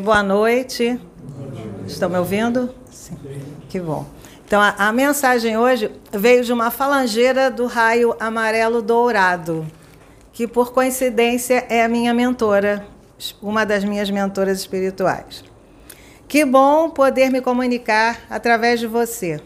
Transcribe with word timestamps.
Boa 0.00 0.22
noite. 0.22 0.98
Estão 1.86 2.08
me 2.08 2.16
ouvindo? 2.16 2.74
Sim. 2.90 3.14
Que 3.68 3.78
bom. 3.78 4.06
Então, 4.42 4.58
a, 4.58 4.70
a, 4.88 4.90
mensagem 4.90 5.58
hoje 5.58 5.90
veio 6.10 6.42
de 6.42 6.50
uma 6.50 6.70
falangeira 6.70 7.50
do 7.50 7.66
raio 7.66 8.16
amarelo 8.18 8.80
dourado, 8.80 9.66
que 10.32 10.48
por 10.48 10.72
coincidência 10.72 11.66
é 11.68 11.84
a 11.84 11.90
minha 11.90 12.14
mentora, 12.14 12.86
uma 13.42 13.66
das 13.66 13.84
minhas 13.84 14.08
mentoras 14.08 14.60
espirituais. 14.60 15.44
Que 16.26 16.42
bom 16.42 16.88
poder 16.88 17.30
me 17.30 17.42
comunicar 17.42 18.20
através 18.30 18.80
de 18.80 18.86
você. 18.86 19.42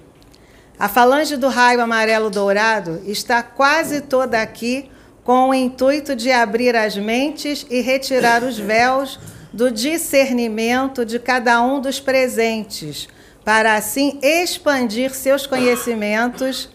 A 0.78 0.88
falange 0.88 1.36
do 1.36 1.48
raio 1.48 1.80
amarelo 1.80 2.30
dourado 2.30 3.02
está 3.04 3.42
quase 3.42 4.00
toda 4.00 4.40
aqui 4.40 4.88
com 5.24 5.48
o 5.48 5.54
intuito 5.54 6.14
de 6.14 6.30
abrir 6.30 6.76
as 6.76 6.96
mentes 6.96 7.66
e 7.68 7.80
retirar 7.80 8.44
os 8.44 8.56
véus 8.56 9.18
do 9.52 9.70
discernimento 9.70 11.04
de 11.04 11.18
cada 11.18 11.62
um 11.62 11.80
dos 11.80 12.00
presentes, 12.00 13.08
para 13.44 13.74
assim 13.76 14.18
expandir 14.22 15.14
seus 15.14 15.46
conhecimentos 15.46 16.68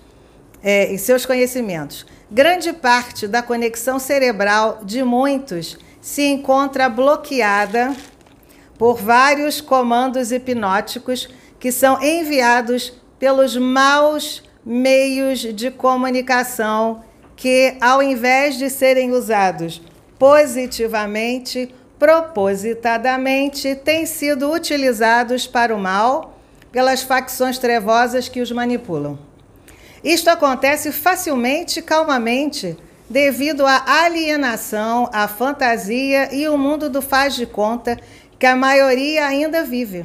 é, 0.64 0.92
e 0.94 0.98
seus 0.98 1.26
conhecimentos. 1.26 2.06
Grande 2.30 2.72
parte 2.72 3.28
da 3.28 3.42
conexão 3.42 4.00
cerebral 4.00 4.80
de 4.84 5.04
muitos 5.04 5.78
se 6.00 6.24
encontra 6.24 6.88
bloqueada 6.88 7.94
por 8.78 8.96
vários 8.96 9.60
comandos 9.62 10.32
hipnóticos 10.32 11.28
que 11.60 11.72
são 11.72 12.02
enviados 12.02 12.94
pelos 13.20 13.56
maus 13.56 14.42
meios 14.66 15.40
de 15.40 15.70
comunicação 15.70 17.04
que, 17.36 17.76
ao 17.82 18.02
invés 18.02 18.58
de 18.58 18.70
serem 18.70 19.12
usados 19.12 19.82
positivamente, 20.18 21.74
propositadamente 22.02 23.76
têm 23.76 24.08
sido 24.08 24.52
utilizados 24.52 25.46
para 25.46 25.76
o 25.76 25.80
mal 25.80 26.36
pelas 26.72 27.04
facções 27.04 27.60
trevosas 27.60 28.28
que 28.28 28.42
os 28.42 28.52
manipulam. 28.52 29.20
Isto 30.04 30.32
acontece 30.32 30.92
facilmente 30.92 31.78
e 31.78 31.84
calmamente 31.84 32.76
devido 33.08 33.68
à 33.68 33.84
alienação, 33.86 35.12
à 35.14 35.28
fantasia 35.28 36.34
e 36.34 36.50
o 36.50 36.58
mundo 36.58 36.90
do 36.90 37.04
faz 37.04 37.36
de 37.36 37.46
conta 37.46 38.00
que 38.40 38.48
a 38.48 38.56
maioria 38.56 39.28
ainda 39.28 39.64
vive. 39.64 40.04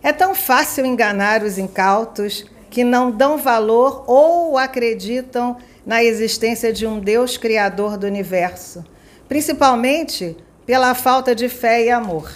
É 0.00 0.12
tão 0.12 0.32
fácil 0.32 0.86
enganar 0.86 1.42
os 1.42 1.58
incautos 1.58 2.44
que 2.70 2.84
não 2.84 3.10
dão 3.10 3.36
valor 3.36 4.04
ou 4.06 4.56
acreditam 4.56 5.56
na 5.84 6.04
existência 6.04 6.72
de 6.72 6.86
um 6.86 7.00
Deus 7.00 7.36
criador 7.36 7.98
do 7.98 8.06
universo, 8.06 8.84
principalmente 9.28 10.36
pela 10.70 10.94
falta 10.94 11.34
de 11.34 11.48
fé 11.48 11.86
e 11.86 11.90
amor. 11.90 12.30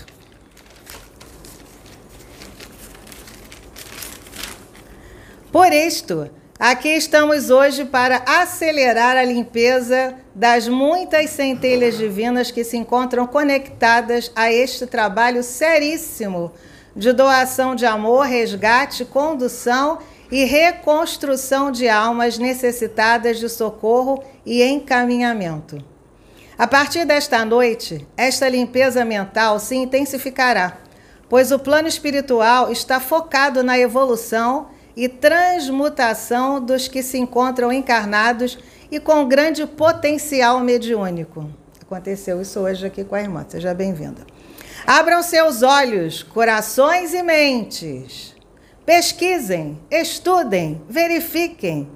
Por 5.53 5.73
isto, 5.73 6.29
aqui 6.59 6.89
estamos 6.89 7.49
hoje 7.49 7.85
para 7.85 8.25
acelerar 8.27 9.17
a 9.17 9.23
limpeza 9.23 10.17
das 10.35 10.67
muitas 10.67 11.31
centelhas 11.31 11.97
divinas 11.97 12.51
que 12.51 12.65
se 12.65 12.77
encontram 12.77 13.25
conectadas 13.25 14.33
a 14.35 14.51
este 14.51 14.85
trabalho 14.85 15.45
seríssimo 15.45 16.51
de 16.97 17.13
doação 17.13 17.77
de 17.77 17.87
amor, 17.87 18.27
resgate, 18.27 19.05
condução 19.05 19.99
e 20.29 20.43
reconstrução 20.43 21.71
de 21.71 21.89
almas 21.89 22.37
necessitadas 22.37 23.39
de 23.39 23.49
socorro 23.49 24.25
e 24.45 24.61
encaminhamento. 24.61 25.94
A 26.57 26.69
partir 26.69 27.05
desta 27.05 27.45
noite, 27.45 28.07
esta 28.17 28.49
limpeza 28.49 29.05
mental 29.05 29.59
se 29.59 29.75
intensificará, 29.75 30.79
pois 31.29 31.51
o 31.51 31.59
plano 31.59 31.89
espiritual 31.89 32.71
está 32.71 33.01
focado 33.01 33.65
na 33.65 33.77
evolução 33.77 34.69
e 34.97 35.09
transmutação 35.09 36.65
dos 36.65 36.87
que 36.87 37.03
se 37.03 37.19
encontram 37.19 37.73
encarnados 37.73 38.57
e 38.89 39.01
com 39.01 39.27
grande 39.27 39.67
potencial 39.67 40.61
mediúnico. 40.61 41.51
Aconteceu 41.83 42.41
isso 42.41 42.61
hoje 42.61 42.87
aqui 42.87 43.03
com 43.03 43.17
a 43.17 43.21
irmã, 43.21 43.45
seja 43.49 43.75
bem-vinda. 43.75 44.25
Abram 44.87 45.25
seus 45.25 45.63
olhos, 45.63 46.23
corações 46.23 47.13
e 47.13 47.23
mentes. 47.25 48.33
Pesquisem, 48.87 49.81
estudem, 49.91 50.81
verifiquem 50.89 51.91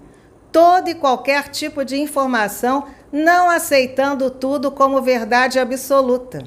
todo 0.51 0.89
e 0.89 0.95
qualquer 0.95 1.49
tipo 1.49 1.85
de 1.85 1.97
informação 2.01 2.87
não 3.13 3.49
aceitando 3.49 4.31
tudo 4.31 4.71
como 4.71 5.03
verdade 5.03 5.59
absoluta. 5.59 6.45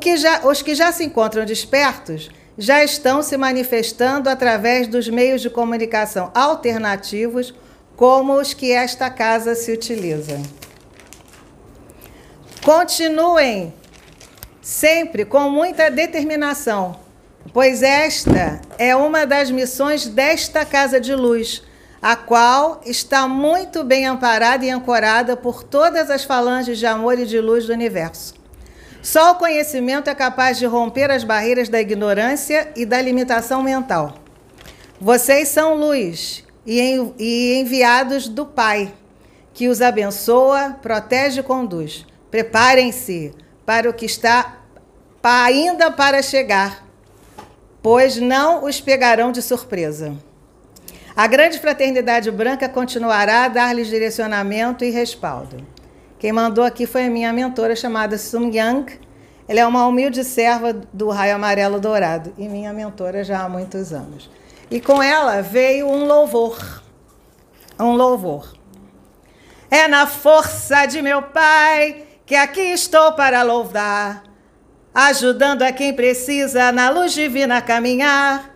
Que 0.00 0.16
já, 0.16 0.46
os 0.46 0.62
que 0.62 0.74
já 0.74 0.92
se 0.92 1.04
encontram 1.04 1.44
despertos 1.44 2.30
já 2.56 2.84
estão 2.84 3.22
se 3.22 3.36
manifestando 3.36 4.30
através 4.30 4.86
dos 4.86 5.08
meios 5.08 5.40
de 5.42 5.50
comunicação 5.50 6.30
alternativos, 6.34 7.52
como 7.96 8.34
os 8.34 8.54
que 8.54 8.72
esta 8.72 9.10
casa 9.10 9.54
se 9.54 9.72
utiliza. 9.72 10.40
Continuem 12.62 13.74
sempre 14.62 15.24
com 15.24 15.50
muita 15.50 15.90
determinação, 15.90 16.98
pois 17.52 17.82
esta 17.82 18.60
é 18.78 18.96
uma 18.96 19.26
das 19.26 19.50
missões 19.50 20.06
desta 20.06 20.64
casa 20.64 21.00
de 21.00 21.14
luz 21.14 21.62
a 22.04 22.16
qual 22.16 22.82
está 22.84 23.26
muito 23.26 23.82
bem 23.82 24.04
amparada 24.04 24.62
e 24.62 24.68
ancorada 24.68 25.38
por 25.38 25.64
todas 25.64 26.10
as 26.10 26.22
falanges 26.22 26.78
de 26.78 26.84
amor 26.84 27.18
e 27.18 27.24
de 27.24 27.40
luz 27.40 27.66
do 27.66 27.72
universo. 27.72 28.34
Só 29.00 29.32
o 29.32 29.36
conhecimento 29.36 30.10
é 30.10 30.14
capaz 30.14 30.58
de 30.58 30.66
romper 30.66 31.10
as 31.10 31.24
barreiras 31.24 31.70
da 31.70 31.80
ignorância 31.80 32.70
e 32.76 32.84
da 32.84 33.00
limitação 33.00 33.62
mental. 33.62 34.16
Vocês 35.00 35.48
são 35.48 35.76
luz 35.76 36.44
e 36.66 37.58
enviados 37.58 38.28
do 38.28 38.44
Pai, 38.44 38.92
que 39.54 39.66
os 39.66 39.80
abençoa, 39.80 40.76
protege 40.82 41.40
e 41.40 41.42
conduz. 41.42 42.04
Preparem-se 42.30 43.32
para 43.64 43.88
o 43.88 43.94
que 43.94 44.04
está 44.04 44.58
ainda 45.22 45.90
para 45.90 46.20
chegar, 46.20 46.86
pois 47.82 48.18
não 48.18 48.66
os 48.66 48.78
pegarão 48.78 49.32
de 49.32 49.40
surpresa. 49.40 50.14
A 51.16 51.28
grande 51.28 51.60
fraternidade 51.60 52.28
branca 52.28 52.68
continuará 52.68 53.44
a 53.44 53.48
dar-lhes 53.48 53.86
direcionamento 53.86 54.84
e 54.84 54.90
respaldo. 54.90 55.64
Quem 56.18 56.32
mandou 56.32 56.64
aqui 56.64 56.86
foi 56.86 57.06
a 57.06 57.10
minha 57.10 57.32
mentora 57.32 57.76
chamada 57.76 58.18
Sung 58.18 58.52
Yang. 58.52 58.98
Ela 59.46 59.60
é 59.60 59.66
uma 59.66 59.86
humilde 59.86 60.24
serva 60.24 60.72
do 60.92 61.10
raio 61.10 61.36
amarelo 61.36 61.78
dourado 61.78 62.34
e 62.36 62.48
minha 62.48 62.72
mentora 62.72 63.22
já 63.22 63.44
há 63.44 63.48
muitos 63.48 63.92
anos. 63.92 64.28
E 64.68 64.80
com 64.80 65.00
ela 65.00 65.40
veio 65.40 65.86
um 65.86 66.04
louvor. 66.04 66.82
Um 67.78 67.92
louvor. 67.92 68.52
É 69.70 69.86
na 69.86 70.08
força 70.08 70.84
de 70.86 71.00
meu 71.00 71.22
Pai 71.22 72.06
que 72.26 72.34
aqui 72.34 72.60
estou 72.60 73.12
para 73.12 73.42
louvar, 73.44 74.24
ajudando 74.92 75.62
a 75.62 75.70
quem 75.70 75.92
precisa 75.92 76.72
na 76.72 76.90
luz 76.90 77.12
divina 77.12 77.62
caminhar. 77.62 78.50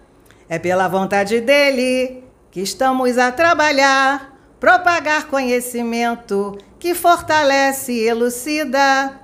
É 0.49 0.59
pela 0.59 0.89
vontade 0.89 1.41
dele 1.41 2.28
que 2.51 2.61
estamos 2.61 3.19
a 3.19 3.31
trabalhar, 3.31 4.35
propagar 4.59 5.27
conhecimento 5.27 6.57
que 6.79 6.95
fortalece 6.95 7.93
e 7.93 8.09
elucida. 8.09 9.21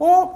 Um, 0.00 0.30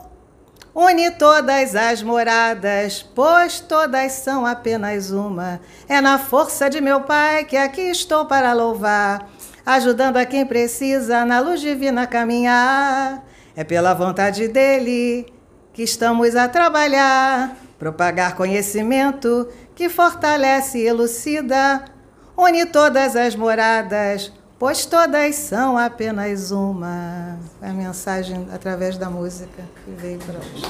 une 0.74 1.10
todas 1.10 1.74
as 1.74 2.02
moradas, 2.02 3.02
pois 3.14 3.60
todas 3.60 4.12
são 4.12 4.46
apenas 4.46 5.10
uma. 5.10 5.60
É 5.88 6.00
na 6.00 6.18
força 6.18 6.70
de 6.70 6.80
meu 6.80 7.02
Pai 7.02 7.44
que 7.44 7.56
aqui 7.56 7.82
estou 7.82 8.26
para 8.26 8.52
louvar, 8.52 9.28
ajudando 9.66 10.16
a 10.16 10.24
quem 10.24 10.46
precisa 10.46 11.24
na 11.24 11.40
luz 11.40 11.60
divina 11.60 12.06
caminhar. 12.06 13.24
É 13.54 13.64
pela 13.64 13.92
vontade 13.92 14.48
dele 14.48 15.26
que 15.74 15.82
estamos 15.82 16.36
a 16.36 16.48
trabalhar, 16.48 17.56
propagar 17.78 18.34
conhecimento 18.34 19.48
que 19.74 19.88
fortalece 19.88 20.78
e 20.78 20.86
elucida 20.86 21.84
une 22.36 22.66
todas 22.66 23.16
as 23.16 23.36
moradas, 23.36 24.32
pois 24.58 24.86
todas 24.86 25.34
são 25.36 25.76
apenas 25.76 26.50
uma. 26.50 27.38
É 27.60 27.68
a 27.68 27.72
mensagem 27.72 28.48
através 28.52 28.96
da 28.96 29.10
música 29.10 29.62
que 29.84 29.90
veio 29.90 30.18
para 30.18 30.38
hoje. 30.38 30.62